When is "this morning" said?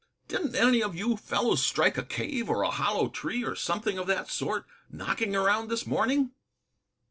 5.67-6.31